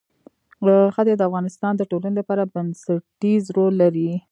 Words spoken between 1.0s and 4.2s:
د افغانستان د ټولنې لپاره بنسټيز رول لري.